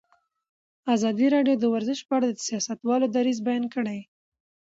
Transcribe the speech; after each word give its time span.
ازادي 0.95 1.27
راډیو 1.35 1.55
د 1.59 1.65
ورزش 1.73 1.99
په 2.07 2.13
اړه 2.17 2.27
د 2.31 2.39
سیاستوالو 2.47 3.07
دریځ 3.15 3.37
بیان 3.47 3.63
کړی. 3.73 3.99